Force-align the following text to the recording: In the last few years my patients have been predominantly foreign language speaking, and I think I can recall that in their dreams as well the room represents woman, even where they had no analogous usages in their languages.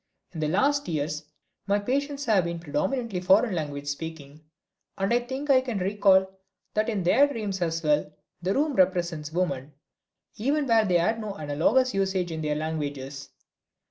In 0.31 0.39
the 0.39 0.47
last 0.47 0.85
few 0.85 0.95
years 0.95 1.25
my 1.67 1.77
patients 1.77 2.25
have 2.25 2.45
been 2.45 2.57
predominantly 2.57 3.21
foreign 3.21 3.53
language 3.53 3.85
speaking, 3.85 4.41
and 4.97 5.13
I 5.13 5.19
think 5.19 5.47
I 5.51 5.61
can 5.61 5.77
recall 5.77 6.27
that 6.73 6.89
in 6.89 7.03
their 7.03 7.27
dreams 7.27 7.61
as 7.61 7.83
well 7.83 8.11
the 8.41 8.55
room 8.55 8.73
represents 8.73 9.31
woman, 9.31 9.73
even 10.37 10.65
where 10.65 10.85
they 10.85 10.97
had 10.97 11.21
no 11.21 11.35
analogous 11.35 11.93
usages 11.93 12.31
in 12.33 12.41
their 12.41 12.55
languages. 12.55 13.29